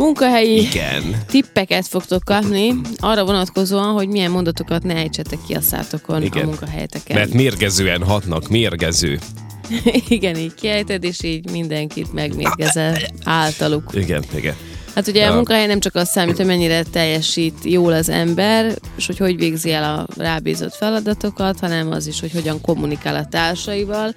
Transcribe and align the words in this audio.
munkahelyi 0.00 0.60
Igen. 0.60 1.22
tippeket 1.26 1.86
fogtok 1.86 2.24
kapni 2.24 2.74
arra 2.96 3.24
vonatkozóan, 3.24 3.92
hogy 3.92 4.08
milyen 4.08 4.30
mondatokat 4.30 4.82
ne 4.82 4.94
ejtsetek 4.94 5.38
ki 5.46 5.54
a 5.54 5.60
szátokon 5.60 6.22
Igen. 6.22 6.42
a 6.42 6.46
munkahelyeteken. 6.46 7.16
Mert 7.16 7.32
mérgezően 7.32 8.02
hatnak, 8.02 8.48
mérgező. 8.48 9.18
Igen, 10.08 10.36
így 10.36 10.54
kiejted, 10.54 11.04
és 11.04 11.22
így 11.22 11.50
mindenkit 11.50 12.12
megmérgezel 12.12 12.98
általuk. 13.24 13.90
Igen, 13.94 14.22
igen. 14.34 14.54
Hát 14.94 15.08
ugye 15.08 15.26
a 15.26 15.34
munkahely 15.34 15.66
nem 15.66 15.80
csak 15.80 15.94
azt 15.94 16.10
számít, 16.10 16.36
hogy 16.36 16.46
mennyire 16.46 16.82
teljesít 16.82 17.54
jól 17.64 17.92
az 17.92 18.08
ember, 18.08 18.74
és 18.96 19.06
hogy 19.06 19.18
hogy 19.18 19.36
végzi 19.36 19.72
el 19.72 19.94
a 19.94 20.06
rábízott 20.16 20.74
feladatokat, 20.74 21.60
hanem 21.60 21.90
az 21.90 22.06
is, 22.06 22.20
hogy 22.20 22.32
hogyan 22.32 22.60
kommunikál 22.60 23.14
a 23.14 23.26
társaival, 23.26 24.14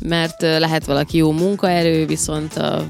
mert 0.00 0.42
lehet 0.42 0.84
valaki 0.84 1.16
jó 1.16 1.32
munkaerő, 1.32 2.06
viszont 2.06 2.56
a 2.56 2.88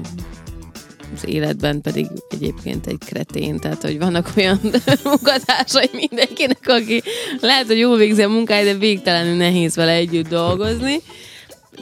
az 1.15 1.27
életben 1.27 1.81
pedig 1.81 2.07
egyébként 2.29 2.87
egy 2.87 2.97
kretén, 3.05 3.59
tehát 3.59 3.81
hogy 3.81 3.99
vannak 3.99 4.31
olyan 4.37 4.59
munkatársai 5.03 5.89
mindenkinek, 5.91 6.63
aki 6.65 7.03
lehet, 7.41 7.67
hogy 7.67 7.77
jól 7.77 7.97
végzi 7.97 8.21
a 8.21 8.29
munkáját, 8.29 8.65
de 8.65 8.73
végtelenül 8.73 9.35
nehéz 9.35 9.75
vele 9.75 9.91
együtt 9.91 10.27
dolgozni. 10.27 11.01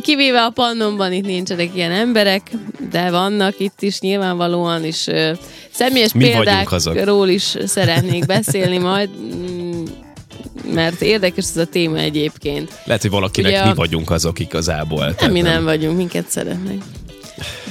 Kivéve 0.02 0.44
a 0.44 0.49
pannomban 0.49 1.13
itt 1.13 1.26
nincsenek 1.26 1.76
ilyen 1.76 1.91
emberek, 1.91 2.52
de 2.91 3.09
vannak 3.09 3.59
itt 3.59 3.82
is 3.82 3.99
nyilvánvalóan, 3.99 4.84
és 4.84 5.08
ö, 5.08 5.32
személyes 5.71 6.13
Mi 6.13 6.23
példákról 6.23 7.27
is 7.27 7.57
szeretnék 7.66 8.26
beszélni 8.26 8.77
majd, 8.77 9.09
mm, 9.20 9.84
mert 10.73 11.02
érdekes 11.02 11.46
ez 11.49 11.57
a 11.57 11.66
téma 11.66 11.98
egyébként. 11.98 12.71
Lehet, 12.84 13.02
hogy 13.02 13.12
valakinek 13.12 13.52
Ugye 13.52 13.66
mi 13.66 13.73
vagyunk 13.73 14.09
azok 14.09 14.40
igazából. 14.40 15.05
Nem, 15.05 15.16
Tehát 15.16 15.34
mi 15.34 15.41
nem 15.41 15.63
vagyunk, 15.63 15.98
minket 15.98 16.30
szeretnek. 16.30 16.77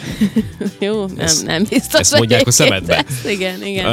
Jó, 0.78 1.06
nem, 1.16 1.27
nem 1.45 1.65
biztos. 1.69 2.01
ezt 2.01 2.16
mondják 2.19 2.47
a 2.47 2.51
szemedbe? 2.51 3.05
Ezt, 3.09 3.28
igen, 3.30 3.62
igen. 3.62 3.84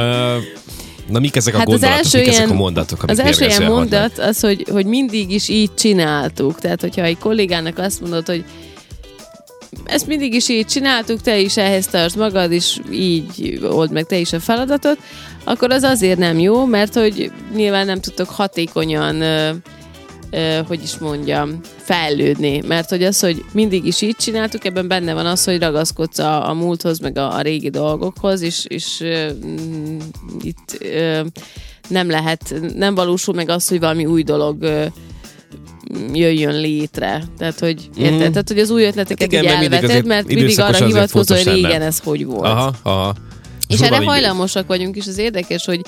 Na 1.08 1.18
mik 1.18 1.36
ezek 1.36 1.54
a 1.54 1.58
Hát 1.58 1.66
az 1.66 1.72
gondolatok, 1.72 2.04
első 2.04 2.18
mik 2.18 2.28
ezek 2.28 2.40
a 2.40 2.44
ilyen- 2.44 2.56
mondatok, 2.58 3.02
amik 3.02 3.18
Az 3.18 3.26
első 3.26 3.44
ilyen 3.46 3.62
mondat 3.72 4.18
az, 4.18 4.40
hogy, 4.40 4.66
hogy 4.70 4.86
mindig 4.86 5.30
is 5.30 5.48
így 5.48 5.74
csináltuk. 5.74 6.60
Tehát, 6.60 6.80
hogyha 6.80 7.02
egy 7.02 7.18
kollégának 7.18 7.78
azt 7.78 8.00
mondod, 8.00 8.26
hogy 8.26 8.44
ezt 9.84 10.06
mindig 10.06 10.34
is 10.34 10.48
így 10.48 10.66
csináltuk, 10.66 11.20
te 11.20 11.38
is 11.38 11.56
ehhez 11.56 11.86
tartsd 11.86 12.16
magad, 12.16 12.52
és 12.52 12.78
így 12.92 13.58
old 13.70 13.92
meg 13.92 14.04
te 14.04 14.16
is 14.16 14.32
a 14.32 14.40
feladatot, 14.40 14.98
akkor 15.44 15.70
az 15.70 15.82
azért 15.82 16.18
nem 16.18 16.38
jó, 16.38 16.64
mert 16.64 16.94
hogy 16.94 17.30
nyilván 17.54 17.86
nem 17.86 18.00
tudtok 18.00 18.28
hatékonyan, 18.28 19.22
hogy 20.66 20.82
is 20.82 20.98
mondjam, 20.98 21.60
fejlődni. 21.76 22.62
Mert 22.66 22.88
hogy 22.88 23.02
az, 23.02 23.20
hogy 23.20 23.44
mindig 23.52 23.84
is 23.84 24.00
így 24.00 24.16
csináltuk, 24.16 24.64
ebben 24.64 24.88
benne 24.88 25.14
van 25.14 25.26
az, 25.26 25.44
hogy 25.44 25.58
ragaszkodsz 25.58 26.18
a, 26.18 26.48
a 26.48 26.54
múlthoz, 26.54 26.98
meg 26.98 27.18
a, 27.18 27.36
a 27.36 27.40
régi 27.40 27.70
dolgokhoz, 27.70 28.42
és, 28.42 28.64
és 28.64 29.02
mm, 29.02 29.98
itt 30.40 30.78
ö, 30.80 31.20
nem 31.88 32.10
lehet, 32.10 32.54
nem 32.76 32.94
valósul 32.94 33.34
meg 33.34 33.48
az, 33.48 33.68
hogy 33.68 33.80
valami 33.80 34.06
új 34.06 34.22
dolog 34.22 34.62
ö, 34.62 34.84
jöjjön 36.12 36.60
létre. 36.60 37.24
Tehát, 37.38 37.58
hogy 37.58 37.88
érted? 37.96 38.20
Mhm. 38.20 38.30
Tehát, 38.30 38.48
hogy 38.48 38.58
az 38.58 38.70
új 38.70 38.84
ötleteket 38.84 39.32
Hát 39.32 39.42
igen, 39.42 39.44
így 39.44 39.50
mindig 39.50 39.72
elveted, 39.72 39.90
azért 39.90 40.06
mert 40.06 40.26
mindig 40.26 40.60
arra 40.60 40.86
hivatkozol, 40.86 41.36
hogy 41.36 41.46
régen 41.46 41.82
ez 41.82 41.98
hogy 41.98 42.24
volt. 42.24 42.44
Aha, 42.44 42.72
aha. 42.82 43.14
És 43.68 43.76
Szóval 43.76 43.94
erre 43.94 44.04
hajlamosak 44.04 44.66
vagyunk, 44.66 44.96
és 44.96 45.06
az 45.06 45.18
érdekes, 45.18 45.64
hogy 45.64 45.80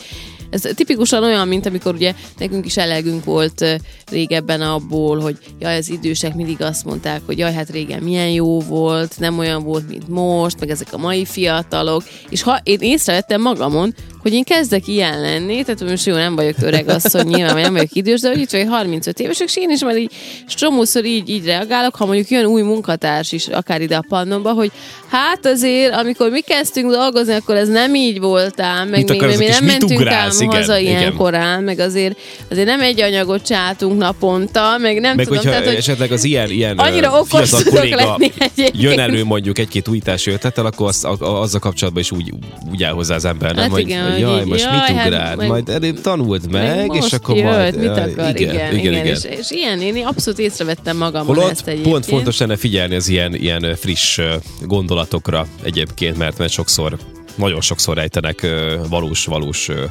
ez 0.65 0.75
tipikusan 0.75 1.23
olyan, 1.23 1.49
mint 1.49 1.67
amikor 1.67 1.95
ugye 1.95 2.15
nekünk 2.39 2.67
is 2.67 2.77
elegünk 2.77 3.25
volt 3.25 3.81
régebben 4.11 4.61
abból, 4.61 5.21
hogy 5.21 5.39
jaj, 5.59 5.77
az 5.77 5.91
idősek 5.91 6.35
mindig 6.35 6.63
azt 6.63 6.85
mondták, 6.85 7.21
hogy 7.27 7.39
jaj, 7.39 7.53
hát 7.53 7.71
régen 7.71 8.03
milyen 8.03 8.31
jó 8.31 8.61
volt, 8.61 9.19
nem 9.19 9.39
olyan 9.39 9.63
volt, 9.63 9.89
mint 9.89 10.09
most, 10.09 10.61
meg 10.61 10.71
ezek 10.71 10.93
a 10.93 10.99
mai 10.99 11.25
fiatalok. 11.25 12.03
És 12.29 12.43
ha 12.43 12.61
én 12.63 12.79
észrevettem 12.81 13.41
magamon, 13.41 13.95
hogy 14.27 14.35
én 14.35 14.45
kezdek 14.45 14.87
ilyen 14.87 15.21
lenni, 15.21 15.63
tehát 15.63 15.85
most 15.85 16.07
jó, 16.07 16.15
nem 16.15 16.35
vagyok 16.35 16.55
öreg 16.61 16.89
asszony, 16.89 17.27
nyilván 17.27 17.61
nem 17.61 17.73
vagyok 17.73 17.93
idős, 17.93 18.21
de 18.21 18.29
hogy 18.29 18.47
vagy 18.51 18.67
35 18.69 19.21
évesek, 19.21 19.49
és 19.49 19.57
én 19.57 19.71
is 19.71 19.81
már 19.81 19.97
így 19.97 20.11
csomószor 20.49 21.05
így, 21.05 21.29
így 21.29 21.45
reagálok, 21.45 21.95
ha 21.95 22.07
mondjuk 22.07 22.29
jön 22.29 22.45
új 22.45 22.63
munkatárs 22.63 23.33
is, 23.33 23.49
akár 23.49 23.81
ide 23.81 23.97
a 23.97 24.05
pannomba, 24.09 24.53
hogy 24.53 24.71
hát 25.09 25.47
azért, 25.47 25.95
amikor 25.95 26.31
mi 26.31 26.41
kezdtünk 26.41 26.91
dolgozni, 26.91 27.33
akkor 27.33 27.55
ez 27.55 27.69
nem 27.69 27.95
így 27.95 28.21
voltál, 28.21 28.85
meg 28.85 29.09
még, 29.09 29.21
még 29.21 29.41
és 29.41 29.59
nem 29.59 29.65
mentünk 29.65 30.01
ugrálsz? 30.01 30.41
ám 30.41 30.49
Igen, 30.49 30.61
haza 30.61 30.79
ilyen 30.79 31.01
igen. 31.01 31.17
korán, 31.17 31.63
meg 31.63 31.79
azért, 31.79 32.19
azért 32.51 32.67
nem 32.67 32.81
egy 32.81 33.01
anyagot 33.01 33.47
csátunk 33.47 33.99
naponta, 33.99 34.79
meg 34.79 35.01
nem 35.01 35.17
Meg 35.17 35.25
tudom, 35.25 35.39
hogyha 35.39 35.51
tehát, 35.51 35.67
hogy 35.67 35.77
esetleg 35.77 36.13
az 36.13 36.25
ilyen, 36.25 36.51
ilyen 36.51 36.79
annyira 36.79 37.19
okos 37.21 37.51
tudok 37.51 37.89
lenni 37.89 38.33
egyébként. 38.39 38.83
jön 38.83 38.99
elő 38.99 39.25
mondjuk 39.25 39.59
egy-két 39.59 39.89
újítási 39.89 40.31
ötlettel, 40.31 40.67
akkor 40.67 40.89
azt, 40.89 41.05
a, 41.05 41.17
a, 41.19 41.41
azzal 41.41 41.61
kapcsolatban 41.61 42.03
is 42.03 42.11
úgy, 42.11 42.33
úgy 42.71 42.83
áll 42.83 42.93
hozzá 42.93 43.15
az 43.15 43.25
ember, 43.25 43.55
nem? 43.55 43.63
Hát 43.63 43.73
hogy, 43.73 43.81
igen, 43.81 44.11
hogy 44.11 44.16
hogy 44.23 44.31
jaj, 44.31 44.41
így, 44.41 44.47
most 44.47 44.65
jaj, 44.65 44.73
mit 44.73 44.97
hát 44.97 45.07
ugráld, 45.07 45.37
meg- 45.37 45.49
majd 45.49 45.69
előbb 45.69 46.01
tanuld 46.01 46.51
meg, 46.51 46.95
és 46.95 47.13
akkor 47.13 47.37
jött, 47.37 47.45
majd... 47.45 47.77
mit 47.77 47.85
jaj, 47.85 48.13
akar, 48.13 48.41
igen, 48.41 48.55
igen, 48.55 48.75
igen, 48.77 48.93
igen. 48.93 49.07
És, 49.07 49.25
és 49.25 49.51
ilyen, 49.51 49.81
én 49.81 50.07
abszolút 50.07 50.39
észrevettem 50.39 50.97
magamon 50.97 51.35
Holott 51.35 51.51
ezt 51.51 51.67
egyébként. 51.67 51.93
pont 51.93 52.05
fontos 52.05 52.39
lenne 52.39 52.57
figyelni 52.57 52.95
az 52.95 53.09
ilyen, 53.09 53.35
ilyen 53.35 53.77
friss 53.77 54.21
gondolatokra 54.61 55.47
egyébként, 55.63 56.17
mert, 56.17 56.39
mert 56.39 56.53
sokszor, 56.53 56.99
nagyon 57.35 57.61
sokszor 57.61 57.97
rejtenek 57.97 58.43
ö, 58.43 58.77
valós, 58.89 59.25
valós, 59.25 59.69
ö, 59.69 59.85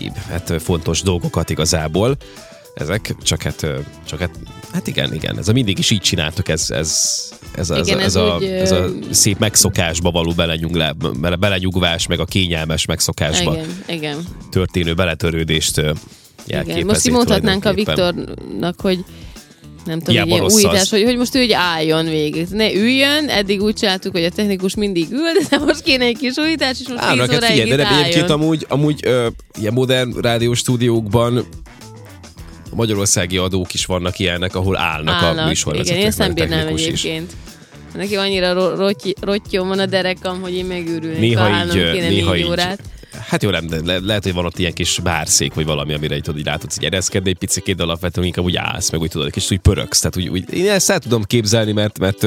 így, 0.00 0.12
hát 0.28 0.52
fontos 0.62 1.02
dolgokat 1.02 1.50
igazából. 1.50 2.16
Ezek 2.74 3.14
csak 3.22 3.42
hát, 3.42 3.66
csak 4.06 4.18
hát, 4.20 4.30
hát 4.72 4.86
igen, 4.86 5.14
igen, 5.14 5.38
ez 5.38 5.48
a 5.48 5.52
mindig 5.52 5.78
is 5.78 5.90
így 5.90 6.00
csináltuk, 6.00 6.48
ez, 6.48 6.70
ez, 6.70 6.98
ez, 7.54 7.70
ez, 7.70 7.86
Igen, 7.86 7.98
ez 7.98 8.04
ez, 8.04 8.14
a, 8.14 8.36
úgy, 8.36 8.44
ez 8.44 8.72
a 8.72 8.88
szép 9.10 9.38
megszokásba 9.38 10.10
való 10.10 10.32
belenyuglá, 10.32 10.92
bele- 11.20 11.38
belenyugvás, 11.38 12.06
meg 12.06 12.20
a 12.20 12.24
kényelmes 12.24 12.86
megszokásba 12.86 13.52
Igen, 13.52 13.82
igen. 13.86 14.16
történő 14.50 14.94
beletörődést 14.94 15.80
igen. 16.46 16.86
Most 16.86 17.06
így 17.06 17.12
mondhatnánk 17.12 17.64
a. 17.64 17.72
Viktornak, 17.72 18.80
hogy 18.80 19.04
nem 19.84 19.98
tudom, 19.98 20.14
Hiába 20.14 20.28
egy 20.28 20.34
ilyen 20.34 20.44
az. 20.44 20.54
újítás, 20.54 20.90
hogy, 20.90 21.02
hogy 21.02 21.16
most 21.16 21.34
ő 21.34 21.38
hogy 21.38 21.52
álljon 21.52 22.04
végig. 22.04 22.46
Ne 22.50 22.72
üljön, 22.72 23.28
eddig 23.28 23.62
úgy 23.62 23.74
csináltuk, 23.74 24.12
hogy 24.12 24.24
a 24.24 24.30
technikus 24.30 24.74
mindig 24.74 25.10
ül, 25.10 25.32
de 25.50 25.58
most 25.58 25.82
kéne 25.82 26.04
egy 26.04 26.18
kis 26.18 26.36
újítás, 26.36 26.80
és 26.80 26.88
most 26.88 27.02
Á, 27.02 27.10
10 27.10 27.20
hát 27.20 27.34
óráig 27.34 27.60
figyelj, 27.60 27.76
de 27.76 27.96
egyébként 27.98 28.30
amúgy, 28.30 28.66
amúgy 28.68 29.00
ö, 29.04 29.26
ilyen 29.60 29.72
modern 29.72 30.20
rádiós 30.20 30.58
stúdiókban 30.58 31.46
a 32.70 32.74
magyarországi 32.74 33.36
adók 33.36 33.74
is 33.74 33.84
vannak 33.86 34.18
ilyenek, 34.18 34.54
ahol 34.54 34.76
állnak, 34.76 35.22
a 35.22 35.26
Állnak. 35.26 35.46
műsorvezetők. 35.46 35.90
Igen, 35.92 36.02
én 36.02 36.08
ezt 36.08 36.18
nem 36.18 36.34
bírnám 36.34 36.58
technikus 36.58 36.80
is. 36.80 36.86
egyébként. 36.86 37.32
Neki 37.94 38.16
annyira 38.16 38.52
ro- 38.52 38.76
rotty- 38.78 39.18
rottyom 39.20 39.68
van 39.68 39.78
a 39.78 39.86
derekam, 39.86 40.40
hogy 40.40 40.54
én 40.54 40.64
megőrülnék, 40.64 41.18
Néha 41.20 41.42
ha 41.42 41.48
állnom 41.54 41.76
így, 41.76 41.90
kéne 41.92 42.08
néha 42.08 42.32
négy 42.32 42.40
így. 42.40 42.48
órát. 42.50 42.80
Hát 43.28 43.42
jó, 43.42 43.50
nem, 43.50 43.66
de 43.66 43.80
le, 43.84 43.98
lehet, 43.98 44.22
hogy 44.22 44.32
van 44.32 44.44
ott 44.44 44.58
ilyen 44.58 44.72
kis 44.72 44.98
bárszék, 45.02 45.54
vagy 45.54 45.64
valami, 45.64 45.92
amire 45.94 46.14
így, 46.16 46.22
tudod, 46.22 46.38
így 46.38 46.46
rá 46.46 46.56
tudsz 46.56 46.76
így 46.78 46.84
ereszkedni 46.84 47.30
egy 47.30 47.38
picit, 47.38 47.76
de 47.76 47.82
alapvetően 47.82 48.26
inkább 48.26 48.44
úgy 48.44 48.56
állsz, 48.56 48.90
meg 48.90 49.00
úgy 49.00 49.10
tudod, 49.10 49.26
egy 49.26 49.32
kicsit 49.32 49.50
úgy 49.50 49.58
pöröksz. 49.58 49.98
Tehát 50.00 50.16
úgy, 50.16 50.28
úgy, 50.28 50.54
én 50.54 50.70
ezt 50.70 50.90
el 50.90 50.98
tudom 50.98 51.22
képzelni, 51.22 51.72
mert, 51.72 51.98
mert 51.98 52.26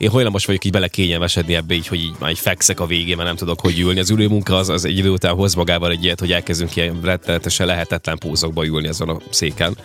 én 0.00 0.10
hajlamos 0.10 0.46
vagyok 0.46 0.64
így 0.64 0.72
belekényelmesedni 0.72 1.54
ebbe, 1.54 1.74
így, 1.74 1.86
hogy 1.86 1.98
így 1.98 2.14
már 2.18 2.30
így 2.30 2.38
fekszek 2.38 2.80
a 2.80 2.86
végén, 2.86 3.16
mert 3.16 3.28
nem 3.28 3.36
tudok 3.36 3.60
hogy 3.60 3.78
ülni. 3.78 4.00
Az 4.00 4.10
ülőmunka 4.10 4.56
az, 4.56 4.68
az 4.68 4.84
egy 4.84 4.98
idő 4.98 5.10
után 5.10 5.34
hoz 5.34 5.54
magával 5.54 5.90
egy 5.90 6.04
ilyet, 6.04 6.20
hogy 6.20 6.32
elkezdünk 6.32 6.76
ilyen 6.76 7.00
rettenetesen 7.02 7.66
lehetetlen 7.66 8.18
pózokba 8.18 8.66
ülni 8.66 8.88
azon 8.88 9.08
a 9.08 9.18
széken 9.30 9.76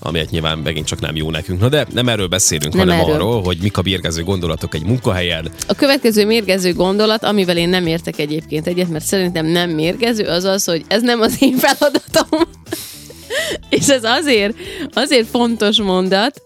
amiért 0.00 0.30
nyilván 0.30 0.58
megint 0.58 0.86
csak 0.86 1.00
nem 1.00 1.16
jó 1.16 1.30
nekünk. 1.30 1.60
Na 1.60 1.68
de 1.68 1.86
nem 1.92 2.08
erről 2.08 2.26
beszélünk, 2.26 2.74
Nem 2.74 2.86
hanem 2.86 3.00
erről. 3.00 3.14
arról, 3.14 3.42
hogy 3.42 3.58
mik 3.62 3.76
a 3.76 3.82
bérgező 3.82 4.22
gondolatok 4.22 4.74
egy 4.74 4.84
munkahelyen. 4.84 5.50
A 5.66 5.74
következő 5.74 6.26
mérgező 6.26 6.72
gondolat, 6.72 7.24
amivel 7.24 7.56
én 7.56 7.68
nem 7.68 7.86
értek 7.86 8.18
egyébként 8.18 8.66
egyet, 8.66 8.88
mert 8.88 9.04
szerintem 9.04 9.46
nem 9.46 9.70
mérgező, 9.70 10.24
az 10.24 10.44
az, 10.44 10.64
hogy 10.64 10.84
ez 10.88 11.02
nem 11.02 11.20
az 11.20 11.36
én 11.40 11.56
feladatom. 11.56 12.40
És 13.78 13.88
ez 13.88 14.04
azért, 14.04 14.54
azért 14.92 15.28
fontos 15.28 15.80
mondat, 15.80 16.42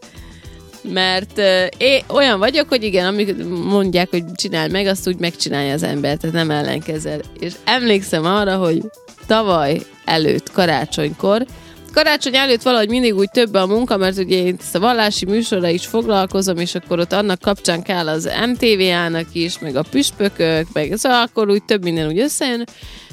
mert 0.83 1.39
én 1.77 2.03
olyan 2.09 2.39
vagyok, 2.39 2.69
hogy 2.69 2.83
igen, 2.83 3.07
amikor 3.07 3.35
mondják, 3.65 4.11
hogy 4.11 4.25
csinálj 4.35 4.71
meg, 4.71 4.87
azt 4.87 5.09
úgy 5.09 5.19
megcsinálja 5.19 5.73
az 5.73 5.83
ember, 5.83 6.17
tehát 6.17 6.37
nem 6.37 6.51
ellenkezel. 6.51 7.21
És 7.39 7.53
emlékszem 7.65 8.25
arra, 8.25 8.57
hogy 8.57 8.83
tavaly 9.27 9.81
előtt, 10.05 10.53
karácsonykor, 10.53 11.47
karácsony 11.93 12.37
előtt 12.37 12.63
valahogy 12.63 12.89
mindig 12.89 13.15
úgy 13.15 13.31
több 13.31 13.55
a 13.55 13.67
munka, 13.67 13.97
mert 13.97 14.19
ugye 14.19 14.37
én 14.37 14.57
ezt 14.61 14.75
a 14.75 14.81
vallási 14.81 15.25
műsorra 15.25 15.69
is 15.69 15.87
foglalkozom, 15.87 16.59
és 16.59 16.75
akkor 16.75 16.99
ott 16.99 17.13
annak 17.13 17.41
kapcsán 17.41 17.83
kell 17.83 18.09
az 18.09 18.31
MTV-ának 18.47 19.27
is, 19.33 19.59
meg 19.59 19.77
a 19.77 19.85
püspökök, 19.91 20.67
meg 20.73 20.93
szóval 20.97 21.23
akkor 21.23 21.51
úgy 21.51 21.65
több 21.65 21.83
minden 21.83 22.07
úgy 22.07 22.19
összejön, 22.19 22.65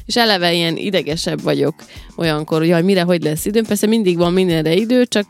és 0.10 0.16
eleve 0.16 0.54
ilyen 0.54 0.78
idegesebb 0.78 1.42
vagyok 1.42 1.74
olyankor, 2.16 2.60
hogy 2.60 2.68
jaj, 2.68 2.82
mire, 2.82 3.02
hogy 3.02 3.24
lesz 3.24 3.46
időm. 3.46 3.66
Persze 3.66 3.88
mindig 3.88 4.18
van 4.18 4.34
mindenre 4.34 4.74
idő, 4.74 5.06
csak 5.06 5.30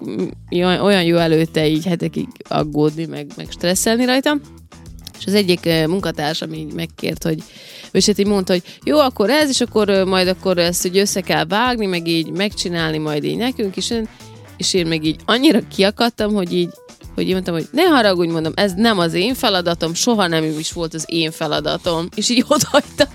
olyan 0.51 1.03
jó 1.03 1.17
előtte 1.17 1.67
így 1.67 1.85
hetekig 1.85 2.27
aggódni, 2.47 3.05
meg, 3.05 3.27
meg 3.35 3.47
stresszelni 3.49 4.05
rajtam. 4.05 4.41
És 5.19 5.25
az 5.25 5.33
egyik 5.33 5.65
eh, 5.65 5.87
munkatársam 5.87 6.53
így 6.53 6.73
megkért, 6.73 7.23
hogy 7.23 7.43
és 7.91 8.05
hát 8.05 8.17
így 8.17 8.27
mondta, 8.27 8.53
hogy 8.53 8.63
jó, 8.83 8.97
akkor 8.99 9.29
ez, 9.29 9.49
és 9.49 9.61
akkor 9.61 9.89
ö, 9.89 10.05
majd 10.05 10.27
akkor 10.27 10.57
ezt 10.57 10.81
hogy 10.81 10.97
össze 10.97 11.21
kell 11.21 11.45
vágni, 11.45 11.85
meg 11.85 12.07
így 12.07 12.29
megcsinálni 12.31 12.97
majd 12.97 13.23
így 13.23 13.37
nekünk 13.37 13.75
is. 13.75 13.93
És 14.57 14.73
én 14.73 14.87
meg 14.87 15.03
így 15.03 15.15
annyira 15.25 15.59
kiakadtam, 15.75 16.33
hogy 16.33 16.53
így, 16.53 16.69
hogy 17.19 17.27
én 17.27 17.33
mondtam, 17.33 17.53
hogy 17.53 17.67
ne 17.71 17.83
haragudj, 17.83 18.31
mondom, 18.31 18.53
ez 18.55 18.73
nem 18.73 18.99
az 18.99 19.13
én 19.13 19.33
feladatom, 19.33 19.93
soha 19.93 20.27
nem 20.27 20.43
is 20.59 20.71
volt 20.71 20.93
az 20.93 21.05
én 21.07 21.31
feladatom. 21.31 22.07
És 22.15 22.29
így 22.29 22.45
odahagytam. 22.47 23.07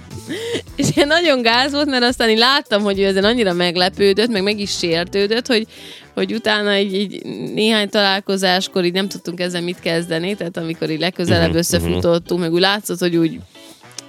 És 0.77 0.89
én 0.95 1.07
nagyon 1.07 1.43
gáz 1.43 1.73
volt, 1.73 1.87
mert 1.87 2.05
aztán 2.05 2.29
én 2.29 2.39
láttam, 2.39 2.83
hogy 2.83 3.01
ő 3.01 3.05
ezen 3.05 3.25
annyira 3.25 3.53
meglepődött, 3.53 4.31
meg 4.31 4.43
meg 4.43 4.61
is 4.61 4.71
sértődött, 4.71 5.47
hogy, 5.47 5.67
hogy 6.15 6.35
utána 6.35 6.79
így, 6.79 6.95
így 6.95 7.23
néhány 7.55 7.89
találkozáskor 7.89 8.85
így 8.85 8.93
nem 8.93 9.09
tudtunk 9.09 9.41
ezzel 9.41 9.63
mit 9.63 9.81
kezdeni, 9.81 10.35
tehát 10.35 10.57
amikor 10.57 10.91
így 10.91 11.01
legközelebb 11.01 11.43
uh-huh, 11.43 11.57
összefutottunk, 11.57 12.41
meg 12.41 12.53
úgy 12.53 12.61
látszott, 12.61 12.99
hogy 12.99 13.17
úgy 13.17 13.39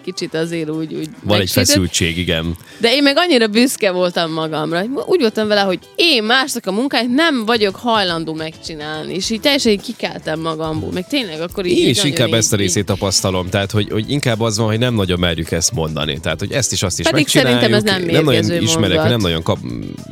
kicsit 0.06 0.34
azért 0.34 0.70
úgy, 0.70 0.94
úgy 0.94 1.10
Van 1.24 1.40
egy 1.40 1.52
feszültség, 1.52 2.18
igen. 2.18 2.56
De 2.78 2.94
én 2.94 3.04
meg 3.04 3.18
annyira 3.18 3.48
büszke 3.48 3.92
voltam 3.92 4.32
magamra, 4.32 4.84
úgy 5.06 5.20
voltam 5.20 5.48
vele, 5.48 5.62
hogy 5.62 5.80
én 5.96 6.24
másnak 6.24 6.66
a 6.66 6.72
munkáját 6.72 7.10
nem 7.10 7.46
vagyok 7.46 7.76
hajlandó 7.76 8.34
megcsinálni, 8.34 9.14
és 9.14 9.30
így 9.30 9.40
teljesen 9.40 9.72
így 9.72 9.82
kikeltem 9.82 10.40
magamból, 10.40 10.92
meg 10.92 11.08
tényleg 11.08 11.42
akkor 11.42 11.66
így... 11.66 11.78
Én 11.78 11.90
is 11.90 12.04
inkább 12.04 12.28
így, 12.28 12.34
ezt 12.34 12.54
a 12.54 12.56
részét 12.56 12.86
tapasztalom, 12.86 13.50
tehát 13.50 13.72
hogy, 13.72 13.90
hogy 13.90 14.12
inkább 14.12 14.42
az 14.42 14.58
van, 14.58 14.68
hogy 14.68 14.80
nem 14.80 14.94
nagyon 14.94 15.20
merjük 15.20 15.52
ezt 15.52 15.72
mondani, 15.72 16.20
tehát 16.20 16.40
hogy 16.40 16.52
ezt 16.52 16.72
is 16.72 16.84
azt 16.84 17.00
is 17.00 17.06
Pedig 17.06 17.24
megcsináljuk. 17.24 17.62
szerintem 17.62 17.92
ez 17.92 18.00
nem 18.00 18.12
nem 18.12 18.24
nagyon 18.24 18.62
ismerek, 18.62 18.90
mondat. 18.90 19.10
nem 19.10 19.20
nagyon 19.20 19.44
kap, 19.44 19.58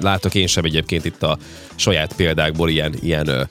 látok 0.01 0.35
én 0.35 0.47
sem 0.47 0.63
egyébként 0.63 1.05
itt 1.05 1.23
a 1.23 1.37
saját 1.75 2.13
példákból 2.15 2.69
ilyen, 2.69 2.93
ilyen 3.01 3.49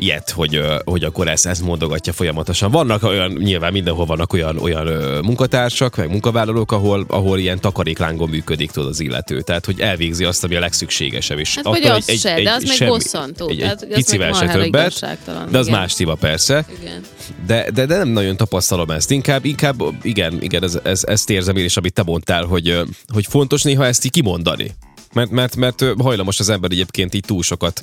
ilyet, 0.00 0.30
hogy, 0.30 0.60
hogy 0.84 1.04
akkor 1.04 1.28
ezt, 1.28 1.46
ezt 1.46 1.62
mondogatja 1.62 2.12
folyamatosan. 2.12 2.70
Vannak 2.70 3.02
olyan, 3.02 3.32
nyilván 3.32 3.72
mindenhol 3.72 4.04
vannak 4.04 4.32
olyan, 4.32 4.58
olyan 4.58 4.86
munkatársak, 5.24 5.96
meg 5.96 6.10
munkavállalók, 6.10 6.72
ahol, 6.72 7.04
ahol 7.08 7.38
ilyen 7.38 7.60
takaréklángon 7.60 8.28
működik 8.28 8.70
tudod 8.70 8.88
az 8.88 9.00
illető. 9.00 9.40
Tehát, 9.40 9.64
hogy 9.64 9.80
elvégzi 9.80 10.24
azt, 10.24 10.44
ami 10.44 10.54
a 10.54 10.60
legszükségesebb. 10.60 11.38
És 11.38 11.54
Hát 11.54 11.64
vagy 11.64 11.84
attól 11.84 11.96
az 11.96 12.20
se, 12.20 12.42
de 12.42 12.52
az 12.52 12.78
meg 12.78 12.88
bosszantó. 12.88 13.48
Egy, 13.48 13.60
egy 13.60 13.88
picivel 13.88 14.32
se 14.32 14.46
többet, 14.46 15.18
de 15.50 15.58
az 15.58 15.66
igen. 15.66 15.78
más 15.78 15.94
téma 15.94 16.14
persze. 16.14 16.66
Igen. 16.80 17.04
De, 17.46 17.70
de, 17.70 17.86
de 17.86 17.96
nem 17.96 18.08
nagyon 18.08 18.36
tapasztalom 18.36 18.90
ezt. 18.90 19.10
Inkább, 19.10 19.44
inkább 19.44 19.82
igen, 20.02 20.42
igen 20.42 20.62
ez, 20.62 20.78
ez, 20.82 21.04
ezt 21.04 21.30
érzem 21.30 21.56
én 21.56 21.64
is, 21.64 21.76
amit 21.76 21.92
te 21.92 22.02
mondtál, 22.02 22.44
hogy, 22.44 22.78
hogy 23.12 23.26
fontos 23.28 23.62
néha 23.62 23.86
ezt 23.86 24.04
így 24.04 24.10
kimondani. 24.10 24.70
Mert, 25.12 25.30
mert, 25.30 25.56
mert 25.56 25.84
hajlamos 25.98 26.38
az 26.38 26.48
ember 26.48 26.70
egyébként 26.70 27.14
így 27.14 27.24
túl 27.26 27.42
sokat 27.42 27.82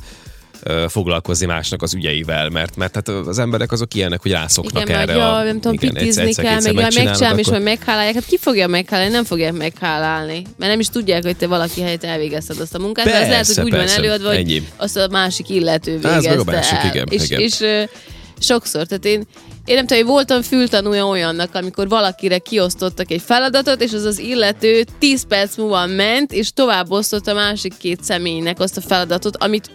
foglalkozni 0.88 1.46
másnak 1.46 1.82
az 1.82 1.94
ügyeivel, 1.94 2.50
mert, 2.50 2.76
mert 2.76 2.96
hát 2.96 3.08
az 3.08 3.40
emberek 3.40 3.72
azok 3.72 3.94
ilyenek, 3.94 4.22
hogy 4.22 4.32
rászoknak 4.32 4.84
Igen, 4.84 5.00
erre. 5.00 5.14
ja, 5.14 5.34
a, 5.34 5.44
nem 5.44 5.54
tudom, 5.60 5.74
igen, 5.74 5.94
pitizni 5.94 6.22
egyszer- 6.22 6.46
kell, 6.46 6.56
egyszer 6.56 6.74
meg 6.74 6.84
megcsinálom, 6.84 7.38
és 7.38 7.48
akkor- 7.48 7.60
majd 7.60 7.78
meghálálják. 7.78 8.14
Hát 8.14 8.26
ki 8.26 8.38
fogja 8.38 8.68
meghálálni? 8.68 9.12
Nem 9.12 9.24
fogják 9.24 9.54
meghálálni. 9.54 10.42
Mert 10.58 10.72
nem 10.72 10.80
is 10.80 10.88
tudják, 10.88 11.24
hogy 11.24 11.38
te 11.38 11.48
valaki 11.48 11.82
helyett 11.82 12.04
elvégezted 12.04 12.60
azt 12.60 12.76
a 12.76 12.80
munkát. 12.80 13.06
de 13.06 13.12
az 13.12 13.18
lehet, 13.20 13.36
Persze, 13.36 13.62
hogy 13.62 13.64
úgy 13.64 13.76
van 13.78 13.80
persze, 13.86 13.98
előadva, 13.98 14.28
hogy 14.28 14.38
ennyi. 14.38 14.68
azt 14.78 14.98
a 14.98 15.08
másik 15.12 15.50
illető 15.50 16.00
meg 16.02 16.12
a 16.12 16.20
végezte 16.20 16.52
másik, 16.52 16.78
el. 16.78 16.86
igen, 16.86 17.08
és, 17.10 17.24
igen. 17.30 17.40
és 17.40 17.64
sokszor, 18.40 18.86
tehát 18.86 19.06
én 19.06 19.24
én 19.68 19.76
nem 19.76 19.86
tudom, 19.86 20.04
hogy 20.04 20.12
voltam 20.12 20.42
fültanúja 20.42 21.06
olyannak, 21.06 21.56
amikor 21.56 21.88
valakire 21.88 22.38
kiosztottak 22.38 23.12
egy 23.12 23.22
feladatot, 23.22 23.82
és 23.82 23.94
az 23.94 24.04
az 24.04 24.20
illető 24.20 24.84
10 25.00 25.28
perc 25.28 25.58
múlva 25.58 25.86
ment, 25.86 26.34
és 26.34 26.52
tovább 26.54 26.92
osztott 26.92 27.28
a 27.28 27.34
másik 27.34 27.74
két 27.78 28.04
személynek 28.04 28.60
azt 28.60 28.78
a 28.78 28.82
feladatot, 28.82 29.36
amit 29.38 29.70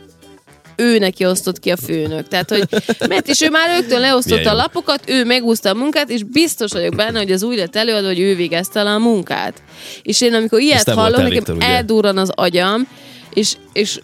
ő 0.77 0.99
neki 0.99 1.27
osztott 1.27 1.59
ki 1.59 1.71
a 1.71 1.77
főnök. 1.77 2.29
Tehát, 2.29 2.51
hogy, 2.51 2.69
mert 3.09 3.29
is 3.29 3.41
ő 3.41 3.51
már 3.51 3.81
rögtön 3.81 4.01
leosztotta 4.01 4.51
a 4.51 4.55
lapokat, 4.55 5.03
ő 5.07 5.25
megúszta 5.25 5.71
a 5.71 5.75
munkát, 5.75 6.11
és 6.11 6.23
biztos 6.23 6.73
vagyok 6.73 6.95
benne, 6.95 7.19
hogy 7.19 7.33
az 7.33 7.43
úgy 7.43 7.57
lett 7.57 7.77
előadva, 7.77 8.07
hogy 8.07 8.21
ő 8.21 8.37
végezte 8.37 8.81
el 8.81 8.87
a 8.87 8.99
munkát. 8.99 9.63
És 10.03 10.21
én 10.21 10.35
amikor 10.35 10.61
ilyet 10.61 10.91
hallom, 10.91 11.23
nekem 11.23 11.57
ugye? 11.57 11.67
eldurran 11.67 12.19
az 12.19 12.31
agyam, 12.35 12.89
és, 13.35 13.53
és 13.73 14.01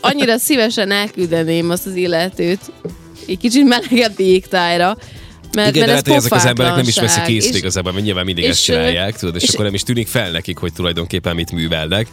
annyira 0.00 0.38
szívesen 0.38 0.90
elküldeném 0.90 1.70
azt 1.70 1.86
az 1.86 1.94
illetőt 1.94 2.60
egy 3.28 3.38
kicsit 3.38 3.64
melegebb 3.64 4.20
égtájra, 4.20 4.96
mert, 5.54 5.74
Igen, 5.76 5.86
de 5.86 5.92
mert 5.92 6.06
lehet, 6.06 6.06
ez 6.06 6.12
hogy 6.12 6.16
ezek 6.16 6.32
az 6.32 6.44
emberek 6.44 6.74
nem 6.74 6.88
is 6.88 6.98
veszik 6.98 7.28
észre 7.28 7.50
És- 7.50 7.56
igazából, 7.56 7.92
mert 7.92 8.04
nyilván 8.04 8.24
mindig 8.24 8.44
ezt 8.44 8.58
és, 8.58 8.64
csinálják, 8.64 9.18
tudod, 9.18 9.34
és, 9.36 9.42
és- 9.42 9.48
akkor 9.48 9.64
nem 9.64 9.74
is 9.74 9.82
tűnik 9.82 10.08
fel 10.08 10.30
nekik, 10.30 10.58
hogy 10.58 10.72
tulajdonképpen 10.72 11.34
mit 11.34 11.52
művelnek. 11.52 12.06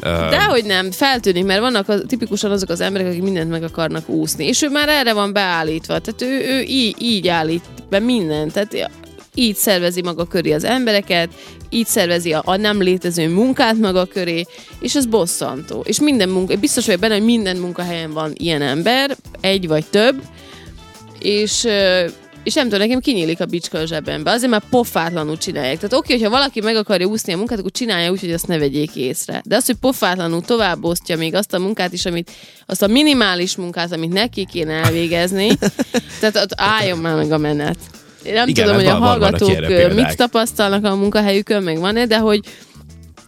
Dehogy 0.00 0.64
nem, 0.64 0.90
feltűnik, 0.90 1.44
mert 1.44 1.60
vannak 1.60 1.88
az, 1.88 2.02
tipikusan 2.06 2.50
azok 2.50 2.68
az 2.68 2.80
emberek, 2.80 3.06
akik 3.06 3.22
mindent 3.22 3.50
meg 3.50 3.62
akarnak 3.62 4.08
úszni. 4.08 4.46
És 4.46 4.62
ő 4.62 4.68
már 4.68 4.88
erre 4.88 5.12
van 5.12 5.32
beállítva. 5.32 5.98
Tehát 5.98 6.22
ő, 6.22 6.56
ő 6.56 6.60
így, 6.60 7.02
így 7.02 7.28
állít 7.28 7.64
be 7.88 7.98
mindent. 7.98 8.52
Tehát 8.52 8.90
így 9.34 9.56
szervezi 9.56 10.02
maga 10.02 10.24
köré 10.24 10.52
az 10.52 10.64
embereket, 10.64 11.28
így 11.70 11.86
szervezi 11.86 12.32
a, 12.32 12.42
a 12.44 12.56
nem 12.56 12.82
létező 12.82 13.28
munkát 13.28 13.78
maga 13.78 14.04
köré, 14.04 14.46
és 14.80 14.94
ez 14.94 15.06
bosszantó. 15.06 15.80
És 15.86 16.00
minden 16.00 16.28
munka, 16.28 16.56
biztos 16.56 16.86
vagyok 16.86 17.00
benne, 17.00 17.14
hogy 17.14 17.24
minden 17.24 17.56
munkahelyen 17.56 18.12
van 18.12 18.32
ilyen 18.36 18.62
ember, 18.62 19.16
egy 19.40 19.68
vagy 19.68 19.84
több, 19.86 20.22
és 21.18 21.66
és 22.46 22.54
nem 22.54 22.64
tudom, 22.64 22.78
nekem 22.78 23.00
kinyílik 23.00 23.40
a 23.40 23.44
bicska 23.44 23.78
a 23.78 23.86
zsebembe. 23.86 24.30
Azért 24.30 24.50
már 24.50 24.62
pofátlanul 24.70 25.38
csinálják. 25.38 25.76
Tehát 25.76 25.92
oké, 25.92 26.12
hogyha 26.12 26.30
valaki 26.30 26.60
meg 26.60 26.76
akarja 26.76 27.06
úszni 27.06 27.32
a 27.32 27.36
munkát, 27.36 27.58
akkor 27.58 27.70
csinálja 27.70 28.10
úgy, 28.10 28.20
hogy 28.20 28.32
azt 28.32 28.46
ne 28.46 28.58
vegyék 28.58 28.96
észre. 28.96 29.42
De 29.44 29.56
az, 29.56 29.66
hogy 29.66 29.74
pofátlanul 29.74 30.42
tovább 30.42 30.84
osztja 30.84 31.16
még 31.16 31.34
azt 31.34 31.54
a 31.54 31.58
munkát 31.58 31.92
is, 31.92 32.04
amit, 32.04 32.30
azt 32.66 32.82
a 32.82 32.86
minimális 32.86 33.56
munkát, 33.56 33.92
amit 33.92 34.12
neki 34.12 34.46
kéne 34.52 34.72
elvégezni, 34.72 35.48
tehát 36.20 36.36
ott 36.36 36.52
álljon 36.56 36.98
már 36.98 37.16
meg 37.16 37.32
a 37.32 37.38
menet. 37.38 37.76
Én 38.22 38.32
nem 38.32 38.48
Igen, 38.48 38.64
tudom, 38.64 38.80
hát 38.80 38.88
hogy 38.88 38.96
a 38.96 38.98
van- 38.98 39.18
vannak 39.18 39.38
hallgatók 39.40 39.94
mit 39.94 40.16
tapasztalnak 40.16 40.84
a 40.84 40.94
munkahelyükön, 40.94 41.62
meg 41.62 41.78
van-e, 41.78 42.06
de 42.06 42.18
hogy 42.18 42.40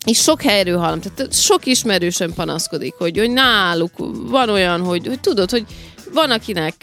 és 0.07 0.19
sok 0.19 0.43
helyről 0.43 0.79
hallom, 0.79 1.01
tehát 1.01 1.35
sok 1.35 1.67
ismerősön 1.67 2.35
panaszkodik, 2.35 2.95
hogy, 2.95 3.19
hogy 3.19 3.31
náluk 3.31 3.93
van 4.31 4.49
olyan, 4.49 4.81
hogy, 4.81 5.07
hogy 5.07 5.21
tudod, 5.21 5.51
hogy 5.51 5.65
van 6.13 6.31
akinek 6.31 6.75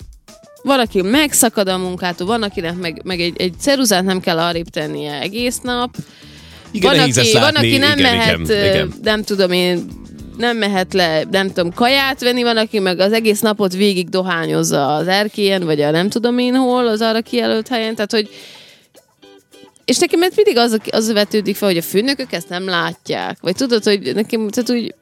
van, 0.66 0.80
aki 0.80 1.02
megszakad 1.02 1.68
a 1.68 1.78
munkától, 1.78 2.28
van, 2.28 2.44
akinek 2.44 2.76
meg, 2.76 3.02
meg 3.04 3.20
egy, 3.20 3.34
egy 3.38 3.54
ceruzát 3.60 4.04
nem 4.04 4.20
kell 4.20 4.40
arrébb 4.40 4.68
tennie 4.68 5.20
egész 5.20 5.60
nap. 5.60 5.96
Igen, 6.72 6.96
van, 6.96 7.10
aki, 7.10 7.32
van, 7.34 7.56
aki 7.56 7.78
nem 7.78 7.98
igen, 7.98 8.16
mehet, 8.16 8.40
igen, 8.40 8.66
igen. 8.66 8.94
nem 9.04 9.24
tudom 9.24 9.52
én, 9.52 9.86
nem 10.38 10.58
mehet 10.58 10.94
le, 10.94 11.24
nem 11.32 11.48
tudom, 11.48 11.74
kaját 11.74 12.22
venni, 12.22 12.44
van, 12.44 12.58
aki 12.58 12.80
meg 12.80 13.00
az 13.00 13.12
egész 13.12 13.40
napot 13.40 13.74
végig 13.74 14.10
dohányozza 14.10 14.96
az 14.96 15.08
erkélyen, 15.08 15.66
vagy 15.66 15.82
a 15.82 15.92
nem 15.92 16.10
tudom 16.10 16.38
én 16.38 16.56
hol, 16.56 16.88
az 16.88 17.02
arra 17.02 17.22
kijelölt 17.22 17.68
helyen, 17.68 17.96
tehát 17.96 18.12
hogy 18.12 18.30
és 19.86 19.98
nekem 19.98 20.20
mert 20.20 20.36
mindig 20.36 20.58
az, 20.58 20.78
az 20.92 21.12
vetődik 21.12 21.56
fel, 21.56 21.68
hogy 21.68 21.78
a 21.78 21.82
főnökök 21.82 22.32
ezt 22.34 22.50
nem 22.50 22.66
látják. 22.66 23.38
Vagy 23.42 23.56
tudod, 23.56 23.84
hogy 23.84 24.12
nekem, 24.16 24.50
tehát 24.50 24.70
úgy, 24.70 24.96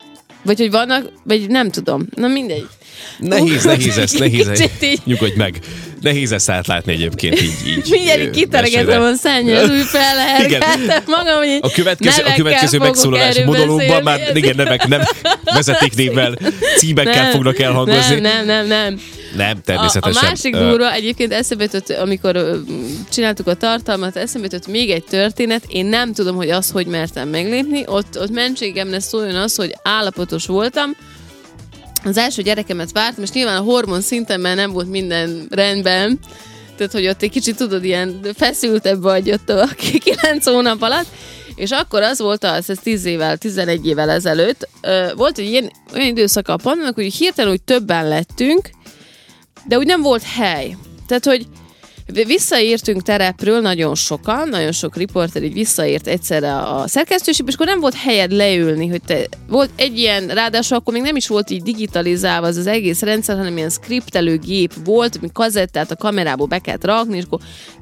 vagy 0.43 0.57
hogy 0.57 0.71
vannak, 0.71 1.11
vagy 1.23 1.49
nem 1.49 1.69
tudom. 1.69 2.07
Na 2.15 2.27
mindegy. 2.27 2.67
Nehéz, 3.19 3.63
nehéz 3.63 3.97
ezt, 3.97 4.19
nehéz. 4.19 4.49
Kicsit 4.49 4.81
így. 4.81 4.99
Nyugodj 5.05 5.35
meg. 5.35 5.59
Nehéz 6.01 6.31
ezt 6.31 6.49
átlátni 6.49 6.93
egyébként 6.93 7.41
így. 7.41 7.53
így 7.67 7.87
Mindjárt 7.91 8.29
kiteregetem 8.29 9.01
a 9.01 9.09
úgy 9.09 9.85
fellehergeltem 9.85 11.03
magam, 11.05 11.37
hogy 11.37 11.57
A 11.61 11.71
következő, 11.71 12.23
a 12.23 12.33
következő 12.35 12.77
megszólalás 12.77 13.43
monológban 13.45 14.03
már 14.03 14.31
igen, 14.33 14.55
nevek, 14.55 14.87
nem 14.87 15.01
vezetéknévvel, 15.43 16.37
címekkel 16.77 17.31
fognak 17.31 17.59
elhangozni. 17.59 18.19
Nem, 18.19 18.45
nem, 18.45 18.45
nem, 18.45 18.67
nem. 18.67 18.99
Nem, 19.35 19.55
A, 19.55 19.59
a 19.59 19.61
természetesen. 19.61 20.29
másik 20.29 20.55
durva, 20.55 20.91
egyébként 20.91 21.33
eszembe 21.33 21.63
jutott, 21.63 21.89
amikor 21.89 22.61
csináltuk 23.11 23.47
a 23.47 23.53
tartalmat, 23.53 24.15
eszembe 24.15 24.47
jutott 24.51 24.67
még 24.67 24.89
egy 24.89 25.03
történet, 25.03 25.63
én 25.67 25.85
nem 25.85 26.13
tudom, 26.13 26.35
hogy 26.35 26.49
azt 26.49 26.71
hogy 26.71 26.87
mertem 26.87 27.29
meglépni, 27.29 27.83
ott, 27.85 28.19
ott 28.19 28.31
mentségemre 28.31 28.99
szóljon 28.99 29.35
az, 29.35 29.55
hogy 29.55 29.75
állapotos 29.83 30.45
voltam, 30.45 30.95
az 32.03 32.17
első 32.17 32.41
gyerekemet 32.41 32.91
vártam, 32.91 33.23
és 33.23 33.31
nyilván 33.31 33.57
a 33.57 33.63
hormon 33.63 34.01
szintemben 34.01 34.55
nem 34.55 34.71
volt 34.71 34.89
minden 34.89 35.47
rendben, 35.49 36.19
tehát, 36.77 36.91
hogy 36.91 37.07
ott 37.07 37.21
egy 37.21 37.29
kicsit 37.29 37.55
tudod, 37.55 37.83
ilyen 37.83 38.19
feszültebb 38.35 39.01
vagy 39.01 39.31
ott 39.31 39.49
a 39.49 39.67
9 40.03 40.45
hónap 40.45 40.81
alatt, 40.81 41.07
és 41.55 41.71
akkor 41.71 42.01
az 42.01 42.19
volt 42.19 42.43
az, 42.43 42.69
ez 42.69 42.77
10 42.83 43.05
évvel, 43.05 43.37
11 43.37 43.87
évvel 43.87 44.09
ezelőtt, 44.09 44.67
volt 45.15 45.37
egy 45.37 45.45
ilyen, 45.45 45.71
olyan 45.93 46.07
időszak 46.07 46.47
a 46.47 46.55
pandemik, 46.55 46.93
hogy 46.93 47.13
hirtelen 47.13 47.51
úgy 47.51 47.61
többen 47.61 48.07
lettünk, 48.07 48.69
de 49.65 49.77
úgy 49.77 49.85
nem 49.85 50.01
volt 50.01 50.23
hely. 50.23 50.75
Tehát, 51.07 51.25
hogy 51.25 51.47
visszaértünk 52.25 53.01
terepről 53.01 53.61
nagyon 53.61 53.95
sokan, 53.95 54.49
nagyon 54.49 54.71
sok 54.71 54.95
riporter 54.95 55.43
így 55.43 55.53
visszaért 55.53 56.07
egyszerre 56.07 56.55
a 56.55 56.87
szerkesztőségbe, 56.87 57.49
és 57.49 57.55
akkor 57.55 57.67
nem 57.67 57.79
volt 57.79 57.93
helyed 57.93 58.31
leülni, 58.31 58.87
hogy 58.87 59.01
te, 59.01 59.27
volt 59.47 59.69
egy 59.75 59.97
ilyen, 59.97 60.27
ráadásul 60.27 60.77
akkor 60.77 60.93
még 60.93 61.01
nem 61.01 61.15
is 61.15 61.27
volt 61.27 61.49
így 61.49 61.63
digitalizálva 61.63 62.47
az, 62.47 62.57
az 62.57 62.67
egész 62.67 63.01
rendszer, 63.01 63.37
hanem 63.37 63.57
ilyen 63.57 63.69
skriptelő 63.69 64.37
gép 64.37 64.73
volt, 64.85 65.15
ami 65.15 65.29
kazettát 65.33 65.91
a 65.91 65.95
kamerából 65.95 66.47
be 66.47 66.59
kellett 66.59 66.85
rakni, 66.85 67.17
és 67.17 67.23
akkor 67.23 67.39